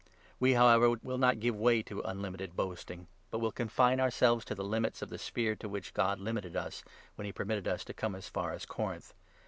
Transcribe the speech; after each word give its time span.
We, 0.39 0.53
however, 0.55 0.89
will 1.03 1.19
not 1.19 1.39
give 1.39 1.55
way 1.55 1.83
to 1.83 1.97
13 1.97 2.09
unlimited 2.09 2.55
boasting, 2.55 3.05
but 3.29 3.37
will 3.37 3.51
confine 3.51 3.99
ourselves 3.99 4.43
to 4.45 4.55
the 4.55 4.63
limits 4.63 5.03
of 5.03 5.09
the 5.09 5.19
sphere 5.19 5.55
to 5.57 5.69
which 5.69 5.93
God 5.93 6.19
limited 6.19 6.55
us, 6.55 6.83
when 7.13 7.25
he 7.27 7.31
permitted 7.31 7.67
us 7.67 7.83
to 7.85 7.93
come 7.93 8.15
as 8.15 8.27
far 8.27 8.51
as 8.51 8.65
Corinth. 8.65 9.13